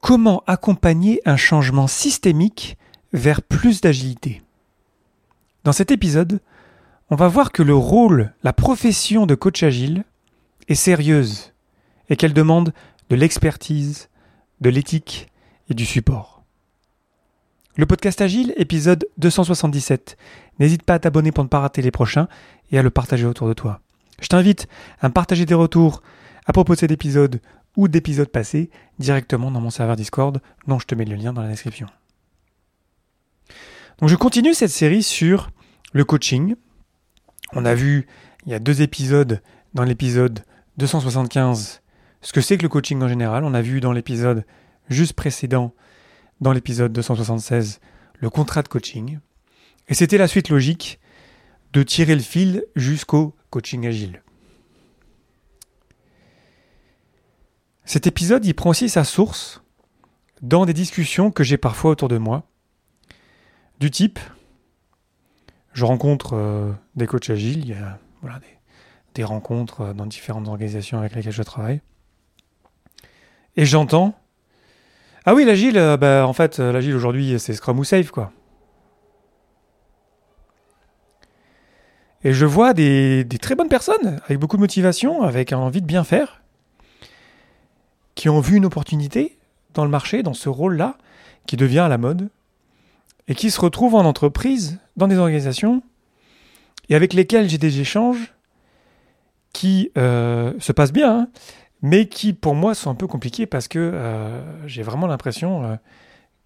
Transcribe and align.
Comment 0.00 0.44
accompagner 0.46 1.20
un 1.24 1.36
changement 1.36 1.88
systémique 1.88 2.78
vers 3.12 3.42
plus 3.42 3.80
d'agilité? 3.80 4.42
Dans 5.64 5.72
cet 5.72 5.90
épisode, 5.90 6.40
on 7.10 7.16
va 7.16 7.26
voir 7.26 7.50
que 7.50 7.62
le 7.62 7.74
rôle, 7.74 8.32
la 8.44 8.52
profession 8.52 9.26
de 9.26 9.34
coach 9.34 9.62
agile 9.62 10.04
est 10.68 10.76
sérieuse 10.76 11.52
et 12.08 12.16
qu'elle 12.16 12.32
demande 12.32 12.72
de 13.10 13.16
l'expertise, 13.16 14.08
de 14.60 14.70
l'éthique 14.70 15.28
et 15.68 15.74
du 15.74 15.84
support. 15.84 16.44
Le 17.74 17.86
podcast 17.86 18.20
Agile, 18.20 18.54
épisode 18.56 19.08
277. 19.18 20.16
N'hésite 20.58 20.84
pas 20.84 20.94
à 20.94 20.98
t'abonner 21.00 21.32
pour 21.32 21.44
ne 21.44 21.48
pas 21.48 21.60
rater 21.60 21.82
les 21.82 21.90
prochains 21.90 22.28
et 22.70 22.78
à 22.78 22.82
le 22.82 22.90
partager 22.90 23.26
autour 23.26 23.48
de 23.48 23.52
toi. 23.52 23.80
Je 24.20 24.28
t'invite 24.28 24.68
à 25.00 25.10
partager 25.10 25.44
tes 25.44 25.54
retours 25.54 26.02
à 26.46 26.52
propos 26.52 26.74
de 26.74 26.78
cet 26.78 26.90
épisode 26.90 27.40
ou 27.78 27.88
d'épisodes 27.88 28.28
passés 28.28 28.68
directement 28.98 29.50
dans 29.50 29.60
mon 29.62 29.70
serveur 29.70 29.96
Discord, 29.96 30.42
dont 30.66 30.78
je 30.78 30.86
te 30.86 30.94
mets 30.94 31.06
le 31.06 31.16
lien 31.16 31.32
dans 31.32 31.42
la 31.42 31.48
description. 31.48 31.86
Donc 33.98 34.10
je 34.10 34.16
continue 34.16 34.52
cette 34.52 34.70
série 34.70 35.02
sur 35.02 35.50
le 35.92 36.04
coaching. 36.04 36.56
On 37.52 37.64
a 37.64 37.74
vu 37.74 38.06
il 38.44 38.52
y 38.52 38.54
a 38.54 38.58
deux 38.58 38.82
épisodes 38.82 39.40
dans 39.72 39.84
l'épisode 39.84 40.40
275 40.76 41.80
ce 42.20 42.32
que 42.32 42.40
c'est 42.40 42.58
que 42.58 42.62
le 42.62 42.68
coaching 42.68 43.00
en 43.02 43.08
général. 43.08 43.44
On 43.44 43.54
a 43.54 43.62
vu 43.62 43.80
dans 43.80 43.92
l'épisode 43.92 44.44
juste 44.88 45.12
précédent, 45.12 45.72
dans 46.40 46.52
l'épisode 46.52 46.92
276, 46.92 47.80
le 48.18 48.30
contrat 48.30 48.62
de 48.62 48.68
coaching. 48.68 49.18
Et 49.88 49.94
c'était 49.94 50.18
la 50.18 50.28
suite 50.28 50.48
logique 50.48 50.98
de 51.72 51.82
tirer 51.82 52.14
le 52.14 52.22
fil 52.22 52.64
jusqu'au 52.74 53.34
coaching 53.50 53.86
agile. 53.86 54.22
Cet 57.88 58.06
épisode, 58.06 58.44
il 58.44 58.52
prend 58.52 58.68
aussi 58.68 58.90
sa 58.90 59.02
source 59.02 59.62
dans 60.42 60.66
des 60.66 60.74
discussions 60.74 61.30
que 61.30 61.42
j'ai 61.42 61.56
parfois 61.56 61.92
autour 61.92 62.08
de 62.08 62.18
moi, 62.18 62.42
du 63.80 63.90
type, 63.90 64.18
je 65.72 65.86
rencontre 65.86 66.34
euh, 66.34 66.72
des 66.96 67.06
coachs 67.06 67.30
agiles, 67.30 67.60
il 67.60 67.68
y 67.70 67.72
a 67.72 67.98
des, 68.22 68.58
des, 69.14 69.24
rencontres 69.24 69.80
euh, 69.80 69.92
dans 69.94 70.04
différentes 70.04 70.48
organisations 70.48 70.98
avec 70.98 71.14
lesquelles 71.14 71.32
je 71.32 71.42
travaille, 71.42 71.80
et 73.56 73.64
j'entends, 73.64 74.14
ah 75.24 75.34
oui, 75.34 75.46
l'agile, 75.46 75.78
euh, 75.78 75.96
bah, 75.96 76.26
en 76.26 76.34
fait, 76.34 76.58
l'agile 76.58 76.94
aujourd'hui, 76.94 77.40
c'est 77.40 77.54
Scrum 77.54 77.78
ou 77.78 77.84
Safe, 77.84 78.10
quoi. 78.10 78.32
Et 82.22 82.34
je 82.34 82.44
vois 82.44 82.74
des, 82.74 83.24
des, 83.24 83.38
très 83.38 83.54
bonnes 83.54 83.70
personnes, 83.70 84.20
avec 84.26 84.38
beaucoup 84.38 84.56
de 84.56 84.60
motivation, 84.60 85.22
avec 85.22 85.54
envie 85.54 85.80
de 85.80 85.86
bien 85.86 86.04
faire, 86.04 86.42
qui 88.18 88.28
ont 88.28 88.40
vu 88.40 88.56
une 88.56 88.64
opportunité 88.64 89.38
dans 89.74 89.84
le 89.84 89.90
marché, 89.92 90.24
dans 90.24 90.34
ce 90.34 90.48
rôle-là, 90.48 90.98
qui 91.46 91.56
devient 91.56 91.78
à 91.78 91.88
la 91.88 91.98
mode, 91.98 92.30
et 93.28 93.36
qui 93.36 93.52
se 93.52 93.60
retrouvent 93.60 93.94
en 93.94 94.04
entreprise, 94.04 94.80
dans 94.96 95.06
des 95.06 95.18
organisations, 95.18 95.84
et 96.88 96.96
avec 96.96 97.12
lesquelles 97.12 97.48
j'ai 97.48 97.58
des 97.58 97.78
échanges 97.78 98.34
qui 99.52 99.92
euh, 99.96 100.52
se 100.58 100.72
passent 100.72 100.92
bien, 100.92 101.16
hein, 101.16 101.28
mais 101.80 102.08
qui 102.08 102.32
pour 102.32 102.56
moi 102.56 102.74
sont 102.74 102.90
un 102.90 102.96
peu 102.96 103.06
compliqués 103.06 103.46
parce 103.46 103.68
que 103.68 103.78
euh, 103.78 104.66
j'ai 104.66 104.82
vraiment 104.82 105.06
l'impression 105.06 105.62
euh, 105.62 105.76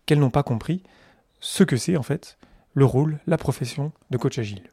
qu'elles 0.04 0.20
n'ont 0.20 0.28
pas 0.28 0.42
compris 0.42 0.82
ce 1.40 1.64
que 1.64 1.78
c'est 1.78 1.96
en 1.96 2.02
fait 2.02 2.36
le 2.74 2.84
rôle, 2.84 3.18
la 3.26 3.38
profession 3.38 3.92
de 4.10 4.18
coach 4.18 4.38
agile. 4.38 4.70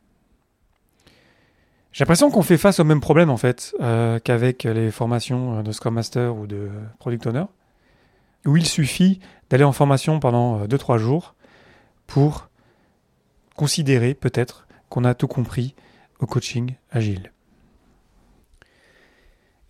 J'ai 1.92 2.04
l'impression 2.04 2.30
qu'on 2.30 2.44
fait 2.44 2.58
face 2.58 2.80
au 2.80 2.84
même 2.84 3.02
problème 3.02 3.30
en 3.30 3.38
fait 3.38 3.74
euh, 3.82 4.20
qu'avec 4.20 4.64
les 4.64 4.92
formations 4.92 5.64
de 5.64 5.72
Scrum 5.72 5.96
Master 5.96 6.36
ou 6.36 6.46
de 6.46 6.70
Product 7.00 7.26
Owner, 7.28 7.46
où 8.46 8.58
il 8.58 8.66
suffit 8.66 9.20
d'aller 9.50 9.64
en 9.64 9.72
formation 9.72 10.20
pendant 10.20 10.66
2-3 10.66 11.00
jours 11.00 11.36
pour 12.06 12.50
considérer 13.56 14.14
peut-être 14.14 14.68
qu'on 14.90 15.04
a 15.04 15.16
tout 15.16 15.28
compris 15.28 15.76
au 16.20 16.28
coaching 16.28 16.76
agile. 16.92 17.32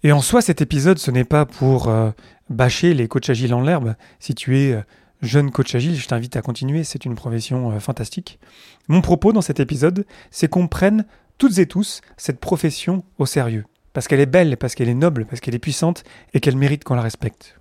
Et 0.04 0.12
en 0.12 0.22
soi, 0.22 0.42
cet 0.42 0.62
épisode, 0.62 0.98
ce 0.98 1.12
n'est 1.12 1.26
pas 1.26 1.46
pour 1.46 1.90
euh, 1.90 2.12
bâcher 2.50 2.94
les 2.94 3.08
coachs 3.08 3.30
agiles 3.30 3.54
en 3.54 3.62
l'herbe. 3.62 3.96
Si 4.20 4.34
tu 4.34 4.58
es 4.58 4.74
euh, 4.74 4.82
jeune 5.22 5.52
coach 5.52 5.74
agile, 5.76 5.96
je 5.96 6.08
t'invite 6.08 6.36
à 6.38 6.42
continuer, 6.42 6.84
c'est 6.84 7.06
une 7.06 7.16
profession 7.16 7.78
fantastique. 7.80 8.40
Mon 8.88 9.02
propos 9.02 9.34
dans 9.34 9.42
cet 9.42 9.60
épisode, 9.60 10.06
c'est 10.32 10.48
qu'on 10.48 10.68
prenne 10.68 11.06
toutes 11.40 11.58
et 11.58 11.66
tous 11.66 12.02
cette 12.18 12.40
profession 12.40 13.04
au 13.18 13.26
sérieux. 13.26 13.66
Parce 13.94 14.08
qu'elle 14.08 14.20
est 14.20 14.28
belle, 14.28 14.58
parce 14.58 14.76
qu'elle 14.76 14.90
est 14.90 14.94
noble, 14.94 15.26
parce 15.26 15.40
qu'elle 15.40 15.56
est 15.56 15.60
puissante 15.60 16.04
et 16.34 16.40
qu'elle 16.40 16.58
mérite 16.58 16.84
qu'on 16.84 16.94
la 16.94 17.02
respecte. 17.02 17.60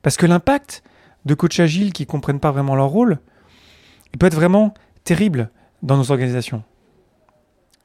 Parce 0.00 0.16
que 0.16 0.24
l'impact 0.24 0.82
de 1.26 1.34
coachs 1.34 1.60
agiles 1.60 1.92
qui 1.92 2.04
ne 2.04 2.08
comprennent 2.08 2.40
pas 2.40 2.52
vraiment 2.52 2.74
leur 2.74 2.88
rôle, 2.88 3.18
il 4.14 4.18
peut 4.18 4.26
être 4.26 4.34
vraiment 4.34 4.72
terrible 5.04 5.50
dans 5.82 5.98
nos 5.98 6.10
organisations. 6.10 6.62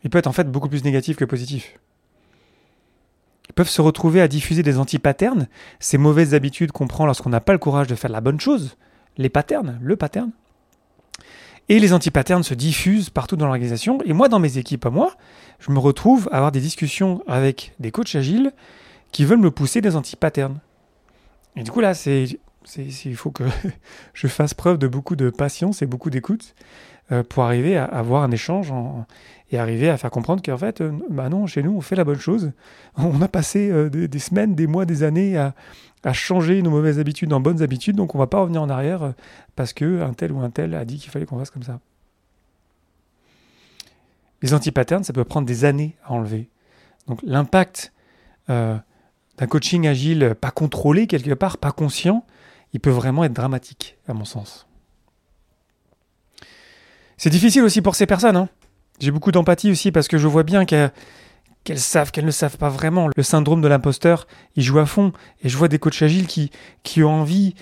Il 0.04 0.10
peut 0.10 0.20
être 0.20 0.28
en 0.28 0.32
fait 0.32 0.50
beaucoup 0.50 0.70
plus 0.70 0.84
négatif 0.84 1.18
que 1.18 1.26
positif. 1.26 1.78
Ils 3.50 3.54
peuvent 3.54 3.70
se 3.70 3.82
retrouver 3.82 4.22
à 4.22 4.28
diffuser 4.28 4.64
des 4.64 4.78
anti-patterns, 4.78 5.48
ces 5.80 5.98
mauvaises 5.98 6.34
habitudes 6.34 6.72
qu'on 6.72 6.88
prend 6.88 7.06
lorsqu'on 7.06 7.32
n'a 7.32 7.42
pas 7.42 7.54
le 7.54 7.60
courage 7.60 7.88
de 7.88 7.96
faire 7.96 8.12
la 8.12 8.22
bonne 8.22 8.40
chose, 8.40 8.78
les 9.18 9.30
patterns, 9.30 9.78
le 9.82 9.98
pattern, 9.98 10.32
et 11.72 11.80
les 11.80 11.94
anti-patterns 11.94 12.44
se 12.44 12.54
diffusent 12.54 13.10
partout 13.10 13.38
dans 13.38 13.46
l'organisation. 13.46 14.00
Et 14.04 14.12
moi, 14.12 14.28
dans 14.28 14.40
mes 14.40 14.58
équipes 14.58 14.86
à 14.86 14.90
moi, 14.90 15.16
je 15.60 15.72
me 15.72 15.80
retrouve 15.80 16.28
à 16.30 16.36
avoir 16.36 16.52
des 16.52 16.60
discussions 16.60 17.24
avec 17.28 17.74
des 17.80 17.92
coachs 17.92 18.14
agiles 18.14 18.52
qui 19.14 19.24
veulent 19.24 19.40
me 19.40 19.52
pousser 19.52 19.80
des 19.80 19.96
anti-patterns. 19.96 20.60
Et 21.56 21.64
du 21.64 21.72
coup, 21.72 21.80
là, 21.80 21.94
c'est, 21.94 22.42
il 22.78 23.16
faut 23.16 23.32
que 23.32 23.44
je 24.14 24.28
fasse 24.28 24.54
preuve 24.54 24.78
de 24.78 24.88
beaucoup 24.88 25.16
de 25.16 25.30
patience 25.30 25.82
et 25.82 25.86
beaucoup 25.86 26.10
d'écoute 26.10 26.56
euh, 27.12 27.24
pour 27.24 27.44
arriver 27.44 27.76
à 27.76 27.84
avoir 27.84 28.24
un 28.24 28.32
échange 28.32 28.72
et 29.52 29.58
arriver 29.58 29.90
à 29.90 29.98
faire 29.98 30.12
comprendre 30.12 30.42
qu'en 30.42 30.58
fait, 30.58 30.80
euh, 30.80 30.92
bah 31.10 31.30
chez 31.48 31.62
nous, 31.62 31.76
on 31.76 31.82
fait 31.82 31.98
la 31.98 32.06
bonne 32.06 32.20
chose. 32.20 32.54
On 32.96 33.22
a 33.22 33.28
passé 33.28 33.70
euh, 33.70 33.90
des, 33.90 34.20
semaines, 34.20 34.56
des 34.56 34.66
mois, 34.66 34.86
des 34.86 35.04
années 35.04 35.38
à, 35.38 35.54
changer 36.14 36.62
nos 36.62 36.70
mauvaises 36.70 37.00
habitudes 37.00 37.34
en 37.34 37.42
bonnes 37.42 37.62
habitudes, 37.62 37.96
donc 37.96 38.16
on 38.16 38.18
va 38.18 38.26
pas 38.26 38.40
revenir 38.40 38.60
en 38.64 38.70
arrière 38.72 39.14
parce 39.56 39.72
que 39.72 40.02
un 40.02 40.14
tel 40.14 40.32
ou 40.32 40.40
un 40.40 40.50
tel 40.50 40.74
a 40.74 40.84
dit 40.84 40.98
qu'il 40.98 41.12
fallait 41.12 41.28
qu'on 41.28 41.38
fasse 41.38 41.52
comme 41.52 41.62
ça. 41.62 41.80
Les 44.42 44.56
anti-patterns, 44.56 45.04
ça 45.04 45.14
peut 45.14 45.26
prendre 45.26 45.46
des 45.46 45.64
années 45.64 45.96
à 46.04 46.14
enlever. 46.14 46.50
Donc 47.08 47.20
l'impact 47.22 47.94
d'un 48.48 48.82
coaching 49.48 49.86
agile 49.86 50.34
pas 50.42 50.50
contrôlé 50.50 51.06
quelque 51.06 51.36
part, 51.36 51.60
pas 51.60 51.72
conscient, 51.72 52.26
il 52.74 52.80
peut 52.80 52.90
vraiment 52.90 53.24
être 53.24 53.34
dramatique, 53.34 53.98
à 54.08 54.14
mon 54.14 54.26
sens. 54.26 54.68
C'est 57.18 57.30
difficile 57.30 57.64
aussi 57.64 57.82
pour 57.82 57.96
ces 57.96 58.06
personnes. 58.06 58.36
Hein. 58.36 58.50
J'ai 59.00 59.12
beaucoup 59.12 59.32
d'empathie 59.32 59.72
aussi 59.72 59.92
parce 59.92 60.08
que 60.08 60.18
je 60.18 60.28
vois 60.28 60.44
bien 60.44 60.66
qu'elles 60.66 60.92
savent, 61.76 62.12
qu'elles 62.12 62.26
ne 62.26 62.32
savent 62.32 62.58
pas 62.58 62.70
vraiment. 62.70 63.10
Le 63.16 63.24
syndrome 63.24 63.62
de 63.62 63.68
l'imposteur, 63.68 64.26
il 64.56 64.64
joue 64.64 64.80
à 64.80 64.86
fond. 64.86 65.12
Et 65.44 65.50
je 65.50 65.58
vois 65.58 65.68
des 65.68 65.80
coachs 65.80 66.02
agiles 66.02 66.28
qui, 66.28 66.50
qui 66.84 67.04
ont 67.04 67.14
envie, 67.22 67.54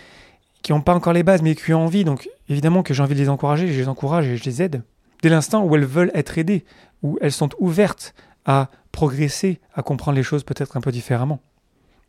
qui 0.61 0.71
n'ont 0.71 0.81
pas 0.81 0.93
encore 0.93 1.13
les 1.13 1.23
bases, 1.23 1.41
mais 1.41 1.55
qui 1.55 1.73
ont 1.73 1.83
envie. 1.83 2.05
Donc 2.05 2.29
évidemment 2.47 2.83
que 2.83 2.93
j'ai 2.93 3.03
envie 3.03 3.15
de 3.15 3.19
les 3.19 3.29
encourager, 3.29 3.67
je 3.67 3.79
les 3.79 3.87
encourage 3.87 4.27
et 4.27 4.37
je 4.37 4.43
les 4.45 4.61
aide. 4.61 4.83
Dès 5.21 5.29
l'instant 5.29 5.63
où 5.63 5.75
elles 5.75 5.85
veulent 5.85 6.11
être 6.13 6.37
aidées, 6.37 6.63
où 7.03 7.17
elles 7.21 7.31
sont 7.31 7.49
ouvertes 7.59 8.13
à 8.45 8.69
progresser, 8.91 9.59
à 9.73 9.83
comprendre 9.83 10.15
les 10.15 10.23
choses 10.23 10.43
peut-être 10.43 10.77
un 10.77 10.81
peu 10.81 10.91
différemment. 10.91 11.39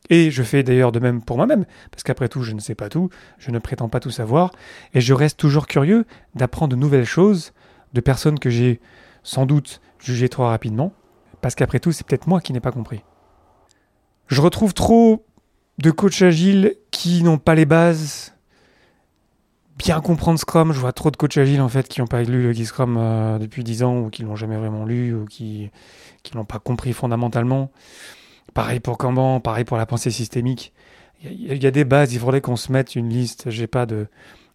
Et 0.08 0.30
je 0.30 0.42
fais 0.42 0.62
d'ailleurs 0.62 0.92
de 0.92 0.98
même 0.98 1.22
pour 1.22 1.36
moi-même, 1.36 1.66
parce 1.90 2.02
qu'après 2.02 2.28
tout, 2.28 2.42
je 2.42 2.52
ne 2.52 2.60
sais 2.60 2.74
pas 2.74 2.88
tout, 2.88 3.10
je 3.38 3.50
ne 3.50 3.58
prétends 3.58 3.88
pas 3.88 4.00
tout 4.00 4.10
savoir, 4.10 4.50
et 4.94 5.00
je 5.00 5.14
reste 5.14 5.38
toujours 5.38 5.66
curieux 5.66 6.04
d'apprendre 6.34 6.74
de 6.74 6.80
nouvelles 6.80 7.04
choses 7.04 7.52
de 7.92 8.00
personnes 8.00 8.38
que 8.38 8.50
j'ai 8.50 8.80
sans 9.22 9.46
doute 9.46 9.80
jugées 9.98 10.28
trop 10.28 10.44
rapidement, 10.46 10.92
parce 11.40 11.54
qu'après 11.54 11.80
tout, 11.80 11.92
c'est 11.92 12.06
peut-être 12.06 12.26
moi 12.26 12.40
qui 12.40 12.52
n'ai 12.52 12.60
pas 12.60 12.72
compris. 12.72 13.02
Je 14.26 14.40
retrouve 14.40 14.74
trop 14.74 15.26
de 15.78 15.90
coachs 15.90 16.22
agiles 16.22 16.76
qui 16.90 17.22
n'ont 17.22 17.38
pas 17.38 17.54
les 17.54 17.64
bases. 17.64 18.34
Bien 19.76 20.00
comprendre 20.00 20.38
Scrum, 20.38 20.72
je 20.72 20.78
vois 20.78 20.92
trop 20.92 21.10
de 21.10 21.16
coachs 21.16 21.38
agiles 21.38 21.60
en 21.60 21.68
fait 21.68 21.88
qui 21.88 22.00
n'ont 22.00 22.06
pas 22.06 22.22
lu 22.22 22.42
le 22.42 22.64
Scrum 22.64 22.96
euh, 22.98 23.38
depuis 23.38 23.64
10 23.64 23.82
ans 23.82 23.98
ou 23.98 24.10
qui 24.10 24.22
l'ont 24.22 24.36
jamais 24.36 24.56
vraiment 24.56 24.84
lu 24.84 25.14
ou 25.14 25.24
qui 25.24 25.70
qui 26.22 26.34
l'ont 26.34 26.44
pas 26.44 26.58
compris 26.58 26.92
fondamentalement. 26.92 27.70
Pareil 28.54 28.80
pour 28.80 28.98
Kanban, 28.98 29.40
pareil 29.40 29.64
pour 29.64 29.76
la 29.76 29.86
pensée 29.86 30.10
systémique. 30.10 30.72
Il 31.22 31.62
y, 31.62 31.66
a 31.66 31.70
des 31.70 31.84
bases, 31.84 32.14
il 32.14 32.18
faudrait 32.18 32.40
qu'on 32.40 32.56
se 32.56 32.72
mette 32.72 32.96
une 32.96 33.10
liste. 33.10 33.50
J'ai 33.50 33.66
pas 33.66 33.84
de 33.84 34.06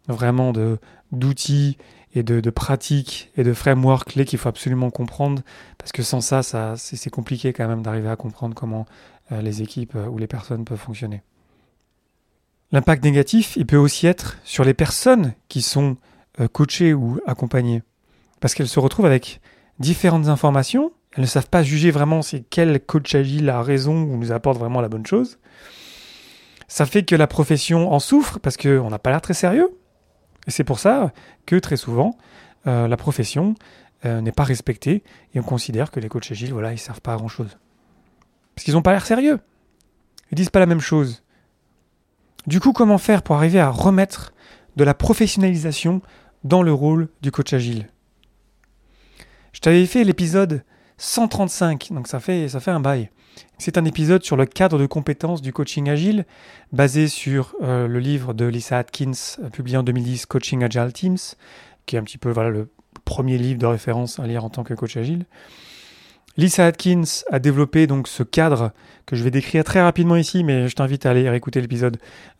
vraiment 0.08 0.52
de 0.52 0.80
d'outils 1.12 1.78
et 2.16 2.24
de, 2.24 2.50
pratiques 2.50 3.30
et 3.36 3.44
de 3.44 3.54
frameworks 3.54 4.14
clés 4.14 4.26
qu'il 4.26 4.40
faut 4.40 4.48
absolument 4.48 4.90
comprendre, 4.90 5.42
parce 5.78 5.92
que 5.92 6.02
sans 6.02 6.22
ça, 6.22 6.44
ça 6.44 6.76
c'est 6.78 7.10
compliqué 7.10 7.52
quand 7.52 7.68
même 7.68 7.82
d'arriver 7.82 8.10
à 8.10 8.16
comprendre 8.16 8.56
comment 8.56 8.86
euh, 9.32 9.42
les 9.42 9.62
équipes 9.62 9.96
euh, 9.96 10.08
ou 10.08 10.18
les 10.18 10.28
personnes 10.28 10.64
peuvent 10.64 10.80
fonctionner. 10.80 11.24
L'impact 12.72 13.04
négatif, 13.04 13.58
il 13.58 13.66
peut 13.66 13.78
aussi 13.78 14.08
être 14.08 14.38
sur 14.46 14.64
les 14.64 14.74
personnes 14.74 15.34
qui 15.50 15.62
sont 15.62 15.98
euh, 16.40 16.48
coachées 16.48 16.94
ou 16.94 17.20
accompagnées, 17.28 17.84
parce 18.40 18.54
qu'elles 18.54 18.70
se 18.70 18.80
retrouvent 18.80 19.06
avec 19.06 19.42
différentes 19.80 20.28
informations, 20.30 20.94
elles 21.16 21.22
ne 21.22 21.28
savent 21.28 21.50
pas 21.50 21.64
juger 21.64 21.92
vraiment 21.92 22.22
si 22.22 22.44
quel 22.50 22.80
coach 22.86 23.16
agile 23.16 23.50
a 23.50 23.62
raison 23.62 24.04
ou 24.04 24.18
nous 24.18 24.32
apporte 24.34 24.58
vraiment 24.58 24.82
la 24.82 24.90
bonne 24.90 25.06
chose. 25.06 25.40
Ça 26.68 26.86
fait 26.86 27.04
que 27.04 27.16
la 27.16 27.28
profession 27.28 27.94
en 27.94 28.00
souffre 28.00 28.40
parce 28.40 28.58
qu'on 28.58 28.90
n'a 28.90 29.00
pas 29.00 29.12
l'air 29.12 29.22
très 29.22 29.34
sérieux. 29.34 29.70
Et 30.46 30.52
c'est 30.52 30.66
pour 30.66 30.80
ça 30.80 31.14
que 31.46 31.56
très 31.56 31.78
souvent, 31.78 32.18
euh, 32.68 32.88
la 32.88 32.98
profession 32.98 33.56
euh, 34.04 34.20
n'est 34.20 34.34
pas 34.34 34.44
respectée 34.44 35.04
et 35.34 35.40
on 35.40 35.44
considère 35.44 35.90
que 35.90 36.02
les 36.02 36.10
coachs 36.10 36.30
agiles, 36.32 36.52
voilà, 36.52 36.74
ils 36.74 36.80
servent 36.80 37.02
pas 37.02 37.14
à 37.14 37.18
grand 37.18 37.30
chose. 37.30 37.58
Parce 38.54 38.66
qu'ils 38.66 38.74
n'ont 38.74 38.82
pas 38.82 38.92
l'air 38.92 39.06
sérieux. 39.06 39.40
Ils 40.32 40.36
disent 40.36 40.50
pas 40.50 40.60
la 40.60 40.66
même 40.66 40.82
chose. 40.82 41.24
Du 42.46 42.60
coup, 42.60 42.74
comment 42.74 42.98
faire 42.98 43.24
pour 43.24 43.38
arriver 43.38 43.60
à 43.60 43.70
remettre 43.70 44.34
de 44.76 44.84
la 44.84 44.94
professionnalisation 44.94 46.02
dans 46.44 46.62
le 46.62 46.74
rôle 46.74 47.08
du 47.22 47.32
coach 47.32 47.54
agile? 47.54 47.88
Je 49.54 49.62
t'avais 49.62 49.86
fait 49.86 50.04
l'épisode 50.04 50.64
135, 50.98 51.90
donc 51.92 52.08
ça 52.08 52.20
fait, 52.20 52.48
ça 52.48 52.60
fait 52.60 52.72
un 52.72 52.80
bail. 52.80 53.10
C'est 53.58 53.78
un 53.78 53.86
épisode 53.86 54.24
sur 54.24 54.38
le 54.38 54.46
cadre 54.46 54.78
de 54.78 54.86
compétences 54.86 55.42
du 55.42 55.52
coaching 55.54 55.90
agile, 55.90 56.26
basé 56.72 57.08
sur 57.08 57.56
euh, 57.62 57.88
le 57.88 58.00
livre 58.00 58.34
de 58.34 58.46
Lisa 58.46 58.78
Atkins, 58.78 59.12
euh, 59.44 59.50
publié 59.50 59.78
en 59.78 59.84
2010, 59.84 60.26
Coaching 60.26 60.64
Agile 60.64 60.94
Teams, 60.94 61.18
qui 61.86 61.96
est 61.96 62.00
un 62.00 62.04
petit 62.04 62.18
peu 62.18 62.34
le 62.50 62.70
premier 63.04 63.38
livre 63.38 63.60
de 63.60 63.66
référence 63.66 64.20
à 64.20 64.28
lire 64.28 64.44
en 64.44 64.50
tant 64.50 64.64
que 64.64 64.74
coach 64.74 64.98
agile. 64.98 65.26
Lisa 66.38 66.66
Atkins 66.66 67.04
a 67.32 67.40
développé 67.40 67.88
donc 67.88 68.08
ce 68.08 68.24
cadre 68.24 68.72
que 69.06 69.16
je 69.16 69.24
vais 69.24 69.32
décrire 69.32 69.64
très 69.64 69.82
rapidement 69.82 70.18
ici, 70.18 70.44
mais 70.44 70.68
je 70.68 70.76
t'invite 70.76 71.06
à 71.06 71.12
aller 71.12 71.30
réécouter 71.30 71.62
l'épisode 71.62 71.98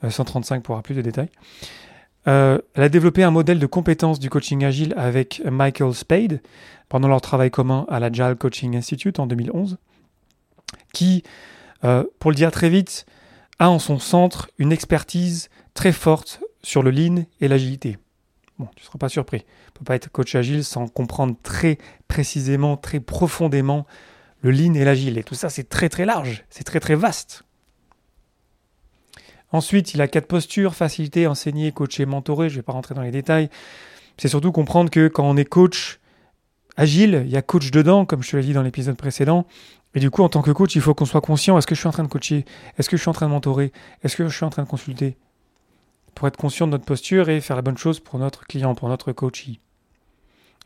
135 0.08 0.56
euh, 0.56 0.62
pour 0.62 0.74
avoir 0.74 0.84
plus 0.84 0.96
de 0.96 1.02
détails. 1.02 1.30
Elle 2.26 2.62
a 2.76 2.90
développé 2.90 3.24
un 3.24 3.32
modèle 3.32 3.60
de 3.60 3.66
compétences 3.68 4.20
du 4.20 4.30
coaching 4.30 4.64
agile 4.64 4.94
avec 4.98 5.42
Michael 5.46 5.94
Spade 5.94 6.42
pendant 6.90 7.08
leur 7.08 7.22
travail 7.22 7.52
commun 7.52 7.86
à 7.90 8.00
l'Agile 8.00 8.36
Coaching 8.38 8.76
Institute 8.76 9.20
en 9.20 9.28
2011 9.28 9.78
qui, 10.96 11.24
euh, 11.84 12.04
pour 12.20 12.32
le 12.32 12.36
dire 12.36 12.52
très 12.52 12.70
vite, 12.70 13.06
a 13.60 13.70
en 13.70 13.80
son 13.80 14.00
centre 14.00 14.50
une 14.58 14.72
expertise 14.72 15.50
très 15.74 15.92
forte 15.92 16.42
sur 16.64 16.82
le 16.82 16.90
lean 16.90 17.26
et 17.42 17.48
l'agilité. 17.48 17.98
Bon, 18.58 18.68
tu 18.76 18.84
ne 18.84 18.86
seras 18.86 18.98
pas 18.98 19.10
surpris. 19.10 19.40
On 19.46 19.68
ne 19.68 19.80
peut 19.80 19.86
pas 19.86 19.96
être 19.96 20.10
coach 20.10 20.34
agile 20.36 20.64
sans 20.64 20.88
comprendre 20.88 21.36
très 21.44 21.78
précisément, 22.08 22.78
très 22.78 23.00
profondément 23.00 23.86
le 24.42 24.52
lean 24.52 24.74
et 24.74 24.86
l'agile. 24.86 25.18
Et 25.18 25.24
tout 25.24 25.36
ça, 25.36 25.50
c'est 25.50 25.68
très 25.68 25.90
très 25.90 26.06
large, 26.06 26.46
c'est 26.50 26.64
très 26.64 26.80
très 26.80 26.96
vaste. 26.96 27.44
Ensuite, 29.56 29.94
il 29.94 30.02
a 30.02 30.10
quatre 30.10 30.28
postures, 30.28 30.76
faciliter, 30.76 31.28
enseigner, 31.28 31.72
coacher, 31.72 32.06
mentorer. 32.06 32.50
Je 32.50 32.56
ne 32.56 32.60
vais 32.60 32.62
pas 32.62 32.74
rentrer 32.74 32.94
dans 32.94 33.04
les 33.04 33.12
détails. 33.12 33.50
C'est 34.18 34.28
surtout 34.28 34.52
comprendre 34.52 34.90
que 34.90 35.08
quand 35.08 35.24
on 35.24 35.38
est 35.38 35.46
coach 35.46 36.02
agile, 36.76 37.24
il 37.26 37.32
y 37.32 37.38
a 37.38 37.42
coach 37.42 37.72
dedans, 37.72 38.06
comme 38.06 38.22
je 38.22 38.32
te 38.32 38.36
l'ai 38.36 38.44
dit 38.44 38.52
dans 38.52 38.64
l'épisode 38.64 38.98
précédent. 38.98 39.48
Et 39.94 40.02
du 40.02 40.12
coup, 40.12 40.24
en 40.24 40.28
tant 40.28 40.42
que 40.42 40.52
coach, 40.52 40.76
il 40.76 40.82
faut 40.82 40.94
qu'on 40.94 41.06
soit 41.06 41.22
conscient, 41.22 41.58
est-ce 41.58 41.68
que 41.68 41.74
je 41.74 41.80
suis 41.80 41.88
en 41.88 41.94
train 41.94 42.04
de 42.04 42.10
coacher? 42.10 42.44
Est-ce 42.78 42.90
que 42.90 42.98
je 42.98 43.02
suis 43.02 43.10
en 43.10 43.14
train 43.14 43.28
de 43.28 43.32
mentorer? 43.32 43.72
Est-ce 44.04 44.18
que 44.18 44.28
je 44.28 44.36
suis 44.36 44.44
en 44.44 44.50
train 44.50 44.64
de 44.64 44.68
consulter? 44.68 45.16
Pour 46.16 46.28
être 46.28 46.36
conscient 46.36 46.68
de 46.68 46.72
notre 46.74 46.84
posture 46.84 47.30
et 47.30 47.40
faire 47.40 47.56
la 47.56 47.62
bonne 47.62 47.78
chose 47.78 48.02
pour 48.02 48.20
notre 48.20 48.46
client, 48.48 48.76
pour 48.76 48.90
notre 48.90 49.14
coach. 49.14 49.48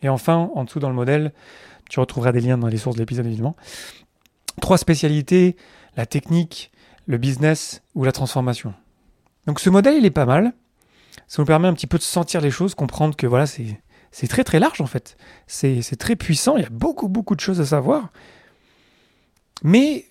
Et 0.01 0.09
enfin, 0.09 0.49
en 0.55 0.63
dessous 0.63 0.79
dans 0.79 0.89
le 0.89 0.95
modèle, 0.95 1.31
tu 1.91 1.99
retrouveras 1.99 2.31
des 2.31 2.41
liens 2.41 2.57
dans 2.57 2.67
les 2.67 2.77
sources 2.77 2.95
de 2.95 3.01
l'épisode 3.03 3.27
évidemment. 3.27 3.55
Trois 4.61 4.79
spécialités, 4.79 5.55
la 5.95 6.07
technique, 6.07 6.71
le 7.09 7.17
business 7.17 7.81
ou 7.95 8.03
la 8.05 8.11
transformation. 8.11 8.73
Donc 9.47 9.59
ce 9.59 9.71
modèle, 9.71 9.95
il 9.97 10.05
est 10.05 10.11
pas 10.11 10.27
mal. 10.27 10.53
Ça 11.27 11.41
nous 11.41 11.45
permet 11.45 11.67
un 11.67 11.73
petit 11.73 11.87
peu 11.87 11.97
de 11.97 12.03
sentir 12.03 12.39
les 12.39 12.51
choses, 12.51 12.75
comprendre 12.75 13.15
que 13.15 13.25
voilà, 13.25 13.47
c'est 13.47 14.27
très 14.27 14.43
très 14.43 14.59
large 14.59 14.79
en 14.79 14.85
fait. 14.85 15.17
C'est 15.47 15.97
très 15.97 16.15
puissant, 16.15 16.55
il 16.55 16.63
y 16.63 16.65
a 16.65 16.69
beaucoup 16.69 17.09
beaucoup 17.09 17.35
de 17.35 17.39
choses 17.39 17.59
à 17.59 17.65
savoir. 17.65 18.09
Mais 19.63 20.05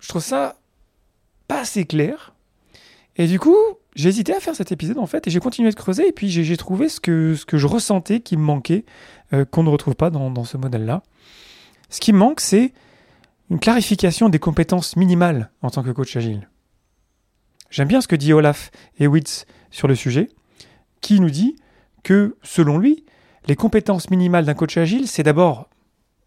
je 0.00 0.08
trouve 0.08 0.22
ça 0.22 0.56
pas 1.48 1.60
assez 1.60 1.84
clair. 1.84 2.34
Et 3.16 3.26
du 3.26 3.38
coup, 3.38 3.56
j'ai 3.94 4.08
hésité 4.08 4.34
à 4.34 4.40
faire 4.40 4.56
cet 4.56 4.72
épisode 4.72 4.98
en 4.98 5.06
fait, 5.06 5.26
et 5.26 5.30
j'ai 5.30 5.40
continué 5.40 5.68
de 5.68 5.74
creuser, 5.74 6.08
et 6.08 6.12
puis 6.12 6.30
j'ai 6.30 6.56
trouvé 6.56 6.88
ce 6.88 6.98
que, 6.98 7.34
ce 7.34 7.44
que 7.44 7.58
je 7.58 7.66
ressentais 7.66 8.20
qui 8.20 8.38
me 8.38 8.42
manquait, 8.42 8.86
euh, 9.34 9.44
qu'on 9.44 9.62
ne 9.62 9.70
retrouve 9.70 9.94
pas 9.94 10.08
dans, 10.08 10.30
dans 10.30 10.44
ce 10.44 10.56
modèle-là. 10.56 11.02
Ce 11.90 12.00
qui 12.00 12.14
me 12.14 12.18
manque, 12.18 12.40
c'est 12.40 12.72
une 13.50 13.60
clarification 13.60 14.28
des 14.28 14.38
compétences 14.38 14.96
minimales 14.96 15.50
en 15.62 15.70
tant 15.70 15.82
que 15.82 15.90
coach 15.90 16.16
agile. 16.16 16.48
J'aime 17.70 17.88
bien 17.88 18.00
ce 18.00 18.08
que 18.08 18.16
dit 18.16 18.32
Olaf 18.32 18.70
Ewitz 18.98 19.46
sur 19.70 19.88
le 19.88 19.94
sujet, 19.94 20.28
qui 21.00 21.20
nous 21.20 21.30
dit 21.30 21.56
que, 22.02 22.36
selon 22.42 22.78
lui, 22.78 23.04
les 23.46 23.56
compétences 23.56 24.10
minimales 24.10 24.44
d'un 24.44 24.54
coach 24.54 24.76
agile, 24.76 25.08
c'est 25.08 25.22
d'abord 25.22 25.68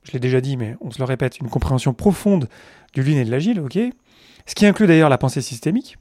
je 0.03 0.13
l'ai 0.13 0.19
déjà 0.19 0.41
dit, 0.41 0.57
mais 0.57 0.75
on 0.81 0.91
se 0.91 0.99
le 0.99 1.05
répète, 1.05 1.39
une 1.39 1.49
compréhension 1.49 1.93
profonde 1.93 2.47
du 2.93 3.03
lean 3.03 3.17
et 3.17 3.25
de 3.25 3.31
l'agile, 3.31 3.59
ok? 3.59 3.77
Ce 4.45 4.55
qui 4.55 4.65
inclut 4.65 4.87
d'ailleurs 4.87 5.09
la 5.09 5.17
pensée 5.17 5.41
systémique. 5.41 5.97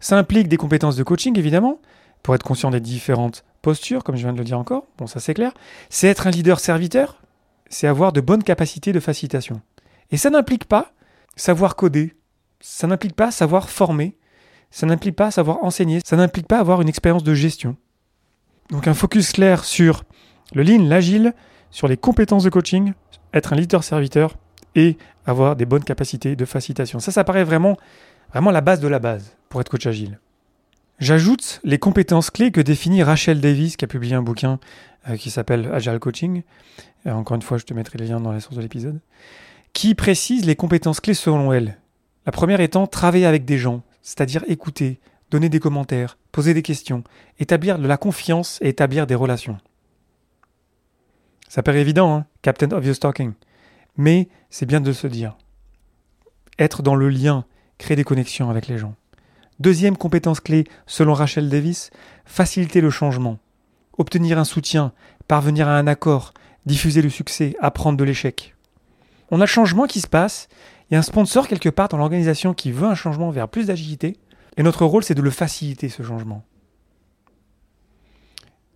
Ça 0.00 0.18
implique 0.18 0.48
des 0.48 0.56
compétences 0.56 0.96
de 0.96 1.02
coaching, 1.02 1.38
évidemment, 1.38 1.80
pour 2.22 2.34
être 2.34 2.42
conscient 2.42 2.70
des 2.70 2.80
différentes 2.80 3.44
postures, 3.62 4.04
comme 4.04 4.16
je 4.16 4.22
viens 4.22 4.32
de 4.32 4.38
le 4.38 4.44
dire 4.44 4.58
encore. 4.58 4.86
Bon, 4.98 5.06
ça 5.06 5.20
c'est 5.20 5.34
clair. 5.34 5.52
C'est 5.88 6.08
être 6.08 6.26
un 6.26 6.30
leader 6.30 6.60
serviteur, 6.60 7.22
c'est 7.68 7.86
avoir 7.86 8.12
de 8.12 8.20
bonnes 8.20 8.42
capacités 8.42 8.92
de 8.92 9.00
facilitation. 9.00 9.60
Et 10.10 10.16
ça 10.16 10.30
n'implique 10.30 10.64
pas 10.64 10.92
savoir 11.36 11.76
coder, 11.76 12.14
ça 12.60 12.86
n'implique 12.86 13.16
pas 13.16 13.30
savoir 13.30 13.70
former, 13.70 14.16
ça 14.70 14.86
n'implique 14.86 15.16
pas 15.16 15.30
savoir 15.30 15.62
enseigner, 15.64 16.00
ça 16.04 16.16
n'implique 16.16 16.46
pas 16.46 16.58
avoir 16.58 16.82
une 16.82 16.88
expérience 16.88 17.24
de 17.24 17.34
gestion. 17.34 17.76
Donc 18.70 18.88
un 18.88 18.94
focus 18.94 19.32
clair 19.32 19.64
sur 19.64 20.04
le 20.54 20.62
lean, 20.62 20.84
l'agile, 20.84 21.34
sur 21.70 21.88
les 21.88 21.96
compétences 21.96 22.44
de 22.44 22.50
coaching, 22.50 22.92
être 23.32 23.52
un 23.52 23.56
leader-serviteur 23.56 24.36
et 24.74 24.96
avoir 25.26 25.56
des 25.56 25.66
bonnes 25.66 25.84
capacités 25.84 26.36
de 26.36 26.44
facilitation. 26.44 27.00
Ça, 27.00 27.12
ça 27.12 27.24
paraît 27.24 27.44
vraiment, 27.44 27.76
vraiment 28.30 28.50
la 28.50 28.60
base 28.60 28.80
de 28.80 28.88
la 28.88 28.98
base 28.98 29.36
pour 29.48 29.60
être 29.60 29.68
coach 29.68 29.86
agile. 29.86 30.18
J'ajoute 30.98 31.60
les 31.64 31.78
compétences 31.78 32.30
clés 32.30 32.52
que 32.52 32.60
définit 32.60 33.02
Rachel 33.02 33.40
Davis, 33.40 33.76
qui 33.76 33.84
a 33.84 33.88
publié 33.88 34.14
un 34.14 34.22
bouquin 34.22 34.60
euh, 35.08 35.16
qui 35.16 35.30
s'appelle 35.30 35.68
Agile 35.72 35.98
Coaching. 35.98 36.42
Encore 37.04 37.34
une 37.34 37.42
fois, 37.42 37.58
je 37.58 37.64
te 37.64 37.74
mettrai 37.74 37.98
les 37.98 38.06
liens 38.06 38.20
dans 38.20 38.32
les 38.32 38.40
sources 38.40 38.56
de 38.56 38.62
l'épisode. 38.62 39.00
Qui 39.72 39.94
précise 39.94 40.44
les 40.44 40.56
compétences 40.56 41.00
clés 41.00 41.14
selon 41.14 41.52
elle. 41.52 41.78
La 42.26 42.32
première 42.32 42.60
étant 42.60 42.86
travailler 42.86 43.26
avec 43.26 43.44
des 43.44 43.58
gens, 43.58 43.82
c'est-à-dire 44.02 44.44
écouter, 44.46 45.00
donner 45.30 45.48
des 45.48 45.60
commentaires, 45.60 46.18
poser 46.30 46.54
des 46.54 46.62
questions, 46.62 47.02
établir 47.38 47.78
de 47.78 47.86
la 47.86 47.96
confiance 47.96 48.58
et 48.60 48.68
établir 48.68 49.06
des 49.06 49.14
relations. 49.14 49.58
Ça 51.48 51.62
paraît 51.62 51.80
évident, 51.80 52.14
hein 52.14 52.26
Captain 52.42 52.70
Obvious 52.70 52.94
Talking. 52.94 53.32
Mais 53.96 54.28
c'est 54.50 54.66
bien 54.66 54.80
de 54.80 54.92
se 54.92 55.06
dire. 55.06 55.36
Être 56.58 56.82
dans 56.82 56.94
le 56.94 57.08
lien, 57.08 57.44
créer 57.78 57.96
des 57.96 58.04
connexions 58.04 58.50
avec 58.50 58.68
les 58.68 58.78
gens. 58.78 58.94
Deuxième 59.58 59.96
compétence 59.96 60.40
clé, 60.40 60.64
selon 60.86 61.14
Rachel 61.14 61.48
Davis, 61.48 61.90
faciliter 62.24 62.80
le 62.80 62.90
changement. 62.90 63.38
Obtenir 63.98 64.38
un 64.38 64.44
soutien, 64.44 64.92
parvenir 65.28 65.68
à 65.68 65.78
un 65.78 65.86
accord, 65.86 66.34
diffuser 66.66 67.02
le 67.02 67.10
succès, 67.10 67.56
apprendre 67.60 67.98
de 67.98 68.04
l'échec. 68.04 68.51
On 69.32 69.40
a 69.40 69.44
le 69.44 69.46
changement 69.46 69.86
qui 69.86 70.02
se 70.02 70.06
passe, 70.06 70.46
il 70.90 70.92
y 70.92 70.96
a 70.96 70.98
un 70.98 71.02
sponsor 71.02 71.48
quelque 71.48 71.70
part 71.70 71.88
dans 71.88 71.96
l'organisation 71.96 72.52
qui 72.52 72.70
veut 72.70 72.86
un 72.86 72.94
changement 72.94 73.30
vers 73.30 73.48
plus 73.48 73.68
d'agilité, 73.68 74.18
et 74.58 74.62
notre 74.62 74.84
rôle 74.84 75.02
c'est 75.02 75.14
de 75.14 75.22
le 75.22 75.30
faciliter 75.30 75.88
ce 75.88 76.02
changement. 76.02 76.44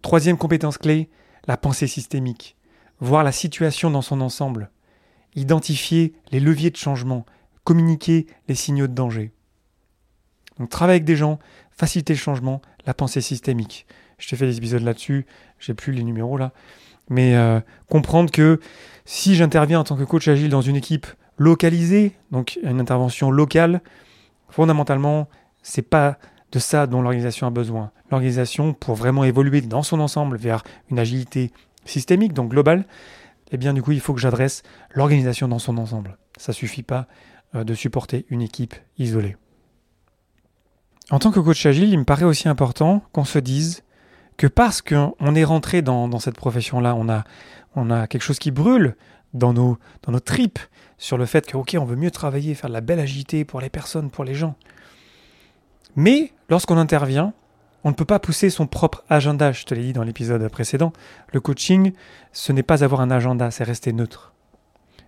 Troisième 0.01 0.39
compétence 0.39 0.79
clé, 0.79 1.11
la 1.47 1.59
pensée 1.59 1.87
systémique. 1.87 2.57
Voir 3.01 3.23
la 3.23 3.33
situation 3.33 3.91
dans 3.91 4.01
son 4.01 4.23
ensemble, 4.23 4.71
identifier 5.35 6.15
les 6.33 6.41
leviers 6.41 6.71
de 6.71 6.77
changement, 6.77 7.27
communiquer 7.63 8.27
les 8.49 8.55
signaux 8.55 8.87
de 8.87 8.95
danger. 8.95 9.33
Donc 10.59 10.71
travailler 10.71 10.97
avec 10.97 11.05
des 11.05 11.17
gens, 11.17 11.39
faciliter 11.71 12.15
le 12.15 12.19
changement, 12.19 12.63
la 12.87 12.95
pensée 12.95 13.21
systémique. 13.21 13.87
Je 14.17 14.27
t'ai 14.27 14.37
fait 14.37 14.47
des 14.47 14.57
épisodes 14.57 14.83
là-dessus, 14.83 15.27
j'ai 15.59 15.75
plus 15.75 15.93
les 15.93 16.03
numéros 16.03 16.39
là, 16.39 16.55
mais 17.09 17.37
euh, 17.37 17.61
comprendre 17.89 18.31
que 18.31 18.61
si 19.05 19.35
j'interviens 19.35 19.81
en 19.81 19.85
tant 19.85 19.97
que 19.97 20.05
coach 20.05 20.29
agile 20.29 20.51
dans 20.51 20.61
une 20.61 20.77
équipe 20.77 21.07
localisée, 21.39 22.17
donc 22.31 22.59
une 22.63 22.81
intervention 22.81 23.31
locale, 23.31 23.81
fondamentalement, 24.49 25.29
c'est 25.63 25.83
pas 25.83 26.19
de 26.53 26.59
ça 26.59 26.87
dont 26.87 27.03
l'organisation 27.03 27.47
a 27.47 27.51
besoin. 27.51 27.91
L'organisation, 28.11 28.73
pour 28.73 28.95
vraiment 28.95 29.25
évoluer 29.25 29.61
dans 29.61 29.83
son 29.83 30.01
ensemble 30.01 30.37
vers 30.37 30.63
une 30.91 30.99
agilité 30.99 31.53
systémique, 31.85 32.33
donc 32.33 32.51
global, 32.51 32.85
eh 33.53 33.57
bien 33.57 33.73
du 33.75 33.83
coup 33.83 33.93
il 33.93 34.01
faut 34.01 34.15
que 34.15 34.21
j'adresse 34.21 34.63
l'organisation 34.95 35.49
dans 35.49 35.59
son 35.59 35.79
ensemble. 35.79 36.17
Ça 36.37 36.53
suffit 36.53 36.83
pas 36.83 37.07
euh, 37.55 37.65
de 37.65 37.75
supporter 37.75 38.27
une 38.29 38.43
équipe 38.43 38.75
isolée. 38.99 39.37
En 41.11 41.21
tant 41.21 41.31
que 41.31 41.39
coach 41.39 41.65
agile, 41.67 41.91
il 41.91 41.99
me 41.99 42.05
paraît 42.05 42.25
aussi 42.25 42.49
important 42.49 43.03
qu'on 43.13 43.25
se 43.25 43.39
dise 43.39 43.85
que 44.37 44.47
parce 44.47 44.83
qu'on 44.83 45.35
est 45.35 45.45
rentré 45.45 45.83
dans, 45.83 46.19
cette 46.19 46.37
profession-là, 46.37 46.95
on 46.95 47.09
a, 47.09 47.25
on 47.75 47.91
a 47.91 48.07
quelque 48.07 48.23
chose 48.23 48.39
qui 48.39 48.51
brûle 48.51 48.97
dans 49.35 49.53
nos, 49.53 49.79
dans 50.03 50.13
nos 50.13 50.21
tripes 50.21 50.59
sur 50.99 51.19
le 51.19 51.27
fait 51.27 51.47
que, 51.47 51.57
ok, 51.57 51.77
on 51.79 51.85
veut 51.85 51.97
mieux 51.97 52.11
travailler, 52.11 52.55
faire 52.55 52.69
de 52.69 52.75
la 52.75 52.81
belle 52.81 53.01
agilité 53.01 53.45
pour 53.45 53.61
les 53.61 53.71
personnes, 53.71 54.11
pour 54.11 54.25
les 54.25 54.35
gens. 54.35 54.57
Mais 55.95 56.33
lorsqu'on 56.49 56.77
intervient, 56.77 57.33
on 57.85 57.91
ne 57.91 57.95
peut 57.95 58.05
pas 58.05 58.19
pousser 58.19 58.51
son 58.51 58.67
propre 58.67 59.05
agenda, 59.09 59.53
je 59.53 59.65
te 59.65 59.75
l'ai 59.75 59.83
dit 59.83 59.93
dans 59.93 60.03
l'épisode 60.03 60.47
précédent. 60.49 60.93
Le 61.33 61.41
coaching, 61.41 61.93
ce 62.33 62.53
n'est 62.53 62.63
pas 62.63 62.83
avoir 62.83 63.01
un 63.01 63.11
agenda, 63.11 63.51
c'est 63.51 63.65
rester 63.65 63.93
neutre. 63.93 64.33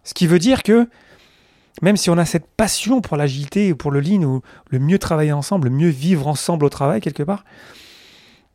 Ce 0.04 0.14
qui 0.14 0.26
veut 0.26 0.38
dire 0.38 0.62
que 0.62 0.88
même 1.82 1.96
si 1.96 2.10
on 2.10 2.18
a 2.18 2.24
cette 2.24 2.46
passion 2.46 3.00
pour 3.00 3.16
l'agilité 3.16 3.72
ou 3.72 3.76
pour 3.76 3.90
le 3.90 4.00
lean 4.00 4.22
ou 4.22 4.42
le 4.70 4.78
mieux 4.78 4.98
travailler 4.98 5.32
ensemble, 5.32 5.68
le 5.68 5.74
mieux 5.74 5.88
vivre 5.88 6.26
ensemble 6.26 6.64
au 6.64 6.68
travail 6.68 7.00
quelque 7.00 7.22
part, 7.22 7.44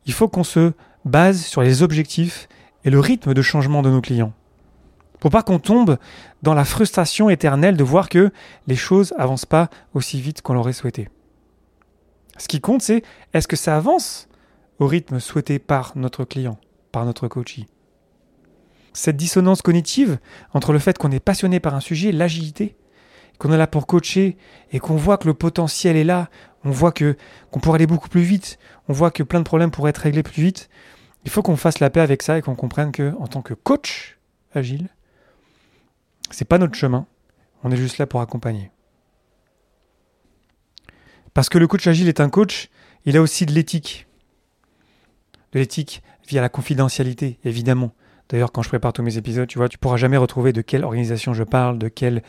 il 0.06 0.12
faut 0.12 0.28
qu'on 0.28 0.44
se 0.44 0.72
base 1.04 1.44
sur 1.44 1.62
les 1.62 1.82
objectifs 1.82 2.48
et 2.84 2.90
le 2.90 3.00
rythme 3.00 3.34
de 3.34 3.42
changement 3.42 3.82
de 3.82 3.90
nos 3.90 4.00
clients. 4.00 4.32
Pour 5.20 5.30
pas 5.30 5.42
qu'on 5.42 5.58
tombe 5.58 5.96
dans 6.42 6.54
la 6.54 6.64
frustration 6.64 7.30
éternelle 7.30 7.76
de 7.76 7.84
voir 7.84 8.08
que 8.08 8.30
les 8.66 8.76
choses 8.76 9.14
avancent 9.16 9.46
pas 9.46 9.70
aussi 9.94 10.20
vite 10.20 10.42
qu'on 10.42 10.54
l'aurait 10.54 10.74
souhaité. 10.74 11.08
Ce 12.36 12.48
qui 12.48 12.60
compte, 12.60 12.82
c'est 12.82 13.02
est-ce 13.32 13.48
que 13.48 13.56
ça 13.56 13.76
avance 13.76 14.28
au 14.78 14.86
rythme 14.86 15.20
souhaité 15.20 15.58
par 15.58 15.92
notre 15.96 16.24
client, 16.24 16.58
par 16.92 17.04
notre 17.06 17.28
coachee? 17.28 17.66
Cette 18.92 19.16
dissonance 19.16 19.62
cognitive 19.62 20.18
entre 20.52 20.72
le 20.72 20.78
fait 20.78 20.98
qu'on 20.98 21.10
est 21.10 21.20
passionné 21.20 21.58
par 21.58 21.74
un 21.74 21.80
sujet, 21.80 22.12
l'agilité, 22.12 22.76
qu'on 23.38 23.52
est 23.52 23.58
là 23.58 23.66
pour 23.66 23.86
coacher 23.86 24.36
et 24.72 24.78
qu'on 24.78 24.96
voit 24.96 25.18
que 25.18 25.26
le 25.26 25.34
potentiel 25.34 25.96
est 25.96 26.04
là, 26.04 26.28
on 26.64 26.70
voit 26.70 26.92
que 26.92 27.16
qu'on 27.50 27.60
pourrait 27.60 27.76
aller 27.76 27.86
beaucoup 27.86 28.08
plus 28.08 28.22
vite, 28.22 28.58
on 28.88 28.92
voit 28.92 29.10
que 29.10 29.22
plein 29.22 29.40
de 29.40 29.44
problèmes 29.44 29.70
pourraient 29.70 29.90
être 29.90 29.98
réglés 29.98 30.22
plus 30.22 30.42
vite. 30.42 30.68
Il 31.24 31.30
faut 31.30 31.42
qu'on 31.42 31.56
fasse 31.56 31.80
la 31.80 31.90
paix 31.90 32.00
avec 32.00 32.22
ça 32.22 32.38
et 32.38 32.42
qu'on 32.42 32.54
comprenne 32.54 32.92
que 32.92 33.14
en 33.18 33.26
tant 33.26 33.42
que 33.42 33.54
coach 33.54 34.18
agile, 34.54 34.88
c'est 36.30 36.44
pas 36.44 36.58
notre 36.58 36.74
chemin. 36.74 37.06
On 37.62 37.70
est 37.70 37.76
juste 37.76 37.98
là 37.98 38.06
pour 38.06 38.20
accompagner. 38.20 38.70
Parce 41.32 41.48
que 41.48 41.58
le 41.58 41.66
coach 41.66 41.86
agile 41.86 42.08
est 42.08 42.20
un 42.20 42.28
coach, 42.28 42.68
il 43.04 43.16
a 43.16 43.22
aussi 43.22 43.46
de 43.46 43.52
l'éthique. 43.52 44.06
De 45.52 45.58
l'éthique 45.58 46.02
via 46.28 46.40
la 46.40 46.48
confidentialité, 46.48 47.38
évidemment. 47.44 47.92
D'ailleurs, 48.28 48.52
quand 48.52 48.62
je 48.62 48.68
prépare 48.68 48.92
tous 48.92 49.02
mes 49.02 49.18
épisodes, 49.18 49.48
tu 49.48 49.58
vois, 49.58 49.68
tu 49.68 49.78
pourras 49.78 49.96
jamais 49.96 50.16
retrouver 50.16 50.52
de 50.52 50.62
quelle 50.62 50.84
organisation 50.84 51.34
je 51.34 51.44
parle, 51.44 51.78
de 51.78 51.88
quelle 51.88 52.22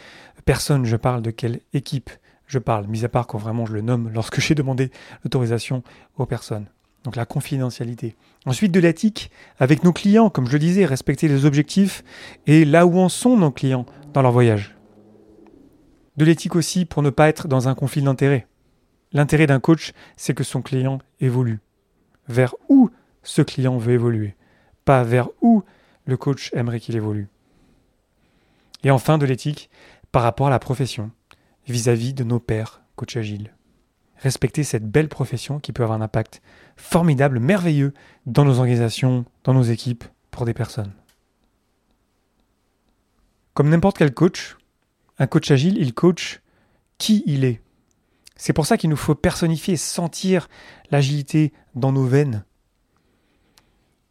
personne 0.46 0.86
je 0.86 0.96
parle, 0.96 1.22
de 1.22 1.32
quelle 1.32 1.62
équipe 1.74 2.10
je 2.48 2.60
parle, 2.60 2.88
mis 2.88 3.06
à 3.06 3.10
part 3.10 3.28
quand 3.28 3.38
vraiment 3.38 3.66
je 3.66 3.74
le 3.74 3.82
nomme 3.82 4.10
lorsque 4.14 4.40
j'ai 4.40 4.56
demandé 4.56 4.92
l'autorisation 5.24 5.84
aux 6.18 6.26
personnes. 6.26 6.68
Donc 7.04 7.16
la 7.16 7.26
confidentialité. 7.26 8.16
Ensuite 8.46 8.72
de 8.72 8.80
l'éthique 8.80 9.32
avec 9.60 9.84
nos 9.84 9.94
clients, 9.94 10.30
comme 10.30 10.48
je 10.48 10.54
le 10.54 10.60
disais, 10.60 10.86
respecter 10.86 11.28
les 11.28 11.46
objectifs 11.46 12.04
et 12.48 12.66
là 12.66 12.86
où 12.86 12.98
en 12.98 13.10
sont 13.10 13.38
nos 13.38 13.52
clients 13.52 13.86
dans 14.14 14.22
leur 14.22 14.32
voyage. 14.32 14.76
De 16.18 16.26
l'éthique 16.26 16.56
aussi 16.56 16.86
pour 16.86 17.04
ne 17.04 17.10
pas 17.10 17.30
être 17.30 17.48
dans 17.48 17.68
un 17.68 17.76
conflit 17.76 18.02
d'intérêts. 18.02 18.48
L'intérêt 19.12 19.48
d'un 19.48 19.60
coach, 19.60 19.94
c'est 20.18 20.34
que 20.34 20.44
son 20.44 20.62
client 20.62 21.00
évolue. 21.20 21.60
Vers 22.28 22.56
où 22.70 22.90
ce 23.22 23.42
client 23.42 23.78
veut 23.78 23.94
évoluer, 23.94 24.36
pas 24.84 25.04
vers 25.04 25.30
où 25.42 25.64
le 26.06 26.18
coach 26.18 26.52
aimerait 26.54 26.80
qu'il 26.80 26.96
évolue. 26.96 27.28
Et 28.84 28.92
enfin 28.92 29.18
de 29.18 29.26
l'éthique 29.26 29.70
par 30.12 30.24
rapport 30.24 30.48
à 30.48 30.52
la 30.52 30.60
profession, 30.60 31.12
vis-à-vis 31.68 32.14
de 32.14 32.24
nos 32.24 32.40
pairs 32.40 32.82
coach 32.96 33.18
agiles. 33.18 33.54
Respecter 34.18 34.64
cette 34.64 34.90
belle 34.90 35.10
profession 35.10 35.60
qui 35.60 35.74
peut 35.74 35.84
avoir 35.84 36.00
un 36.00 36.04
impact 36.04 36.42
formidable, 36.78 37.40
merveilleux 37.40 37.94
dans 38.26 38.46
nos 38.46 38.60
organisations, 38.60 39.26
dans 39.44 39.54
nos 39.54 39.64
équipes, 39.64 40.06
pour 40.32 40.46
des 40.46 40.54
personnes. 40.54 40.94
Comme 43.54 43.70
n'importe 43.70 43.98
quel 43.98 44.14
coach, 44.14 44.58
un 45.18 45.28
coach 45.28 45.50
agile, 45.52 45.78
il 45.78 45.94
coach 45.94 46.42
qui 46.98 47.24
il 47.26 47.46
est. 47.46 47.62
C'est 48.36 48.54
pour 48.54 48.66
ça 48.66 48.78
qu'il 48.78 48.90
nous 48.90 48.98
faut 48.98 49.16
personnifier, 49.16 49.78
sentir 49.78 50.50
l'agilité 50.92 51.54
dans 51.74 51.92
nos 51.92 52.06
veines. 52.06 52.44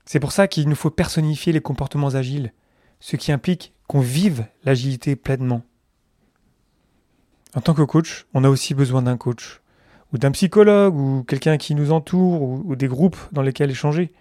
C'est 0.06 0.20
pour 0.20 0.32
ça 0.32 0.48
qu'il 0.48 0.68
nous 0.68 0.74
faut 0.74 0.90
personnifier 0.90 1.52
les 1.52 1.60
comportements 1.60 2.14
agiles, 2.14 2.52
ce 3.00 3.16
qui 3.16 3.32
implique 3.32 3.74
qu'on 3.86 4.00
vive 4.00 4.46
l'agilité 4.64 5.16
pleinement. 5.16 5.62
En 7.56 7.60
tant 7.60 7.74
que 7.74 7.82
coach, 7.82 8.26
on 8.34 8.42
a 8.42 8.48
aussi 8.48 8.74
besoin 8.74 9.02
d'un 9.02 9.16
coach, 9.16 9.60
ou 10.12 10.18
d'un 10.18 10.32
psychologue, 10.32 10.96
ou 10.96 11.24
quelqu'un 11.24 11.56
qui 11.56 11.74
nous 11.74 11.92
entoure, 11.92 12.42
ou, 12.42 12.76
des 12.76 12.88
groupes 12.88 13.18
dans 13.32 13.42
lesquels 13.42 13.70
échanger. 13.70 14.12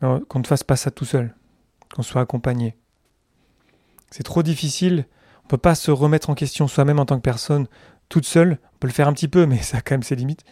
Qu'on 0.00 0.38
ne 0.38 0.46
fasse 0.46 0.62
pas 0.62 0.76
ça 0.76 0.90
tout 0.90 1.04
seul, 1.04 1.34
qu'on 1.94 2.02
soit 2.02 2.20
accompagné. 2.20 2.76
C'est 4.10 4.22
trop 4.22 4.42
difficile, 4.42 5.06
on 5.42 5.46
ne 5.46 5.48
peut 5.48 5.56
pas 5.56 5.74
se 5.74 5.90
remettre 5.90 6.30
en 6.30 6.34
question 6.34 6.68
soi-même 6.68 6.98
en 6.98 7.06
tant 7.06 7.16
que 7.16 7.22
personne 7.22 7.66
toute 8.08 8.24
seule, 8.24 8.58
on 8.74 8.78
peut 8.78 8.86
le 8.86 8.92
faire 8.92 9.08
un 9.08 9.12
petit 9.12 9.28
peu, 9.28 9.46
mais 9.46 9.58
ça 9.62 9.78
a 9.78 9.80
quand 9.80 9.94
même 9.94 10.02
ses 10.02 10.16
limites. 10.16 10.44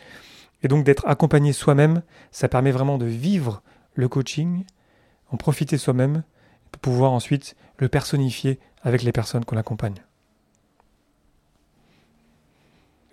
Et 0.63 0.69
donc 0.69 0.85
d'être 0.85 1.07
accompagné 1.07 1.53
soi-même, 1.53 2.03
ça 2.33 2.49
permet 2.49 2.71
vraiment 2.71 2.99
de 2.99 3.07
vivre 3.07 3.63
le 3.95 4.09
coaching, 4.09 4.65
en 5.31 5.37
profiter 5.37 5.79
soi-même, 5.79 6.25
pour 6.73 6.81
pouvoir 6.81 7.13
ensuite 7.13 7.55
le 7.79 7.89
personnifier 7.89 8.59
avec 8.83 9.03
les 9.03 9.13
personnes 9.13 9.45
qu'on 9.45 9.57
accompagne. 9.57 10.03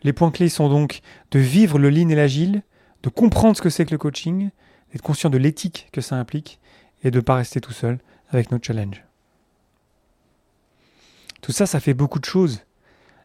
Les 0.04 0.14
points 0.14 0.32
clés 0.32 0.50
sont 0.50 0.70
donc 0.70 1.02
de 1.32 1.40
vivre 1.40 1.80
le 1.80 1.90
lean 1.90 2.10
et 2.10 2.16
l'agile, 2.16 2.64
de 3.04 3.10
comprendre 3.10 3.56
ce 3.56 3.62
que 3.62 3.70
c'est 3.70 3.86
que 3.86 3.92
le 3.92 3.98
coaching, 3.98 4.50
d'être 4.92 5.02
conscient 5.02 5.30
de 5.30 5.38
l'éthique 5.38 5.90
que 5.92 6.02
ça 6.02 6.16
implique 6.16 6.60
et 7.04 7.12
de 7.12 7.18
ne 7.18 7.22
pas 7.22 7.36
rester 7.36 7.62
tout 7.62 7.74
seul 7.74 8.00
avec 8.30 8.52
nos 8.52 8.60
challenges. 8.62 9.04
Tout 11.42 11.52
ça, 11.52 11.66
ça 11.66 11.80
fait 11.80 11.94
beaucoup 11.94 12.20
de 12.20 12.26
choses. 12.26 12.62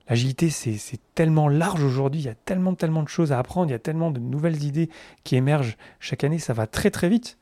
L'agilité, 0.09 0.51
c'est 0.51 1.01
tellement 1.15 1.49
large 1.49 1.83
aujourd'hui, 1.83 2.23
il 2.23 2.25
y 2.25 2.31
a 2.31 2.35
tellement, 2.35 2.75
tellement 2.75 3.03
de 3.03 3.09
choses 3.09 3.31
à 3.31 3.39
apprendre, 3.39 3.69
il 3.69 3.73
y 3.73 3.77
a 3.77 3.79
tellement 3.79 4.11
de 4.11 4.19
nouvelles 4.19 4.65
idées 4.65 4.89
qui 5.23 5.37
émergent 5.37 5.77
chaque 6.01 6.25
année, 6.25 6.39
ça 6.39 6.55
va 6.55 6.67
très 6.67 6.91
très 6.91 7.09
vite. 7.09 7.39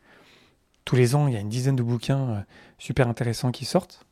Tous 0.85 0.97
les 0.97 1.15
ans, 1.15 1.29
il 1.29 1.35
y 1.35 1.37
a 1.37 1.41
une 1.41 1.49
dizaine 1.49 1.77
de 1.77 1.83
bouquins 1.83 2.29
euh, 2.29 2.41
super 2.79 3.09
intéressants 3.09 3.53
qui 3.53 3.65
sortent. 3.65 4.05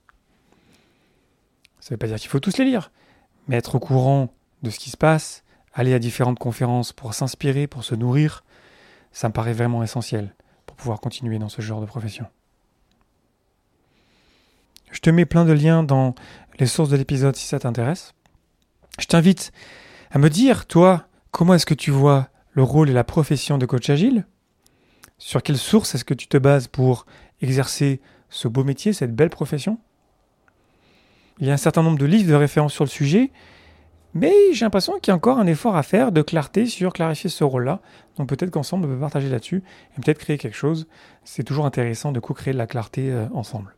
Ça 1.81 1.89
ne 1.91 1.95
veut 1.95 1.99
pas 1.99 2.07
dire 2.07 2.17
qu'il 2.17 2.31
faut 2.31 2.41
tous 2.41 2.57
les 2.59 2.65
lire, 2.65 2.93
mais 3.49 3.57
être 3.57 3.75
au 3.75 3.81
courant 3.81 4.33
de 4.65 4.71
ce 4.71 4.81
qui 4.81 4.91
se 4.91 4.97
passe, 4.97 5.45
aller 5.73 5.95
à 5.95 6.01
différentes 6.01 6.41
conférences 6.41 6.93
pour 6.93 7.15
s'inspirer, 7.15 7.69
pour 7.69 7.85
se 7.85 7.95
nourrir, 7.95 8.43
ça 9.13 9.29
me 9.29 9.33
paraît 9.33 9.53
vraiment 9.53 9.85
essentiel 9.85 10.35
pour 10.67 10.75
pouvoir 10.75 11.01
continuer 11.01 11.39
dans 11.39 11.49
ce 11.49 11.63
genre 11.63 11.81
de 11.81 11.87
profession. 11.87 12.27
Je 14.91 15.01
te 15.01 15.11
mets 15.11 15.27
plein 15.27 15.45
de 15.45 15.53
liens 15.53 15.83
dans 15.83 16.15
les 16.59 16.67
sources 16.67 16.89
de 16.89 16.97
l'épisode 16.97 17.37
si 17.37 17.47
ça 17.47 17.59
t'intéresse. 17.59 18.15
Je 18.99 19.07
t'invite 19.07 19.53
à 20.11 20.19
me 20.19 20.31
dire, 20.31 20.67
toi, 20.67 21.07
comment 21.31 21.55
est-ce 21.55 21.67
que 21.67 21.75
tu 21.75 21.91
vois 21.91 22.29
le 22.53 22.63
rôle 22.63 22.91
et 22.91 22.93
la 22.93 23.05
profession 23.05 23.59
de 23.59 23.67
coach 23.67 23.91
agile? 23.91 24.27
Sur 25.19 25.43
quelle 25.43 25.59
source 25.59 25.95
est-ce 25.95 26.05
que 26.05 26.15
tu 26.15 26.29
te 26.29 26.37
bases 26.37 26.69
pour 26.69 27.07
exercer 27.41 28.01
ce 28.31 28.49
beau 28.49 28.65
métier, 28.65 28.93
cette 28.93 29.15
belle 29.15 29.31
profession? 29.31 29.79
Il 31.41 31.49
y 31.49 31.51
a 31.51 31.55
un 31.55 31.59
certain 31.59 31.83
nombre 31.83 31.99
de 31.99 32.05
livres 32.05 32.31
de 32.31 32.35
référence 32.35 32.73
sur 32.73 32.85
le 32.85 32.91
sujet, 32.91 33.33
mais 34.15 34.33
j'ai 34.53 34.65
l'impression 34.65 34.99
qu'il 35.01 35.11
y 35.11 35.13
a 35.13 35.17
encore 35.17 35.39
un 35.39 35.47
effort 35.47 35.77
à 35.77 35.83
faire 35.83 36.13
de 36.13 36.23
clarté 36.23 36.67
sur 36.67 36.93
clarifier 36.93 37.29
ce 37.29 37.45
rôle-là. 37.45 37.81
Donc 38.17 38.29
peut-être 38.29 38.51
qu'ensemble 38.51 38.87
on 38.87 38.89
peut 38.89 39.01
partager 39.01 39.29
là-dessus 39.29 39.63
et 39.97 40.01
peut-être 40.01 40.19
créer 40.19 40.39
quelque 40.39 40.57
chose. 40.57 40.87
C'est 41.25 41.43
toujours 41.43 41.67
intéressant 41.67 42.13
de 42.13 42.21
co-créer 42.21 42.53
de 42.53 42.59
la 42.59 42.69
clarté 42.69 43.11
euh, 43.11 43.27
ensemble. 43.35 43.75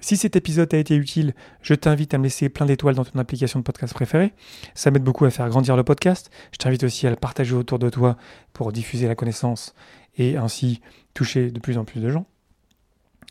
Si 0.00 0.16
cet 0.16 0.36
épisode 0.36 0.68
t'a 0.68 0.76
été 0.76 0.94
utile, 0.94 1.34
je 1.60 1.74
t'invite 1.74 2.14
à 2.14 2.18
me 2.18 2.24
laisser 2.24 2.48
plein 2.48 2.66
d'étoiles 2.66 2.94
dans 2.94 3.04
ton 3.04 3.18
application 3.18 3.58
de 3.58 3.64
podcast 3.64 3.92
préférée. 3.94 4.32
Ça 4.74 4.92
m'aide 4.92 5.02
beaucoup 5.02 5.24
à 5.24 5.30
faire 5.30 5.48
grandir 5.48 5.76
le 5.76 5.82
podcast. 5.82 6.30
Je 6.52 6.58
t'invite 6.58 6.84
aussi 6.84 7.06
à 7.06 7.10
le 7.10 7.16
partager 7.16 7.54
autour 7.54 7.80
de 7.80 7.90
toi 7.90 8.16
pour 8.52 8.70
diffuser 8.70 9.08
la 9.08 9.16
connaissance 9.16 9.74
et 10.16 10.36
ainsi 10.36 10.80
toucher 11.14 11.50
de 11.50 11.58
plus 11.58 11.78
en 11.78 11.84
plus 11.84 12.00
de 12.00 12.10
gens. 12.10 12.26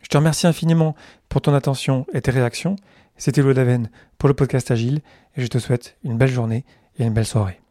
Je 0.02 0.10
te 0.10 0.18
remercie 0.18 0.48
infiniment 0.48 0.96
pour 1.30 1.42
ton 1.42 1.54
attention 1.54 2.06
et 2.14 2.22
tes 2.22 2.32
réactions. 2.32 2.76
C'était 3.18 3.42
Louis 3.42 3.56
Daven 3.56 3.90
pour 4.20 4.30
le 4.30 4.36
podcast 4.36 4.70
Agile 4.70 5.02
et 5.36 5.42
je 5.42 5.48
te 5.48 5.58
souhaite 5.58 5.98
une 6.04 6.18
belle 6.18 6.30
journée 6.30 6.66
et 6.98 7.04
une 7.04 7.14
belle 7.14 7.26
soirée. 7.26 7.60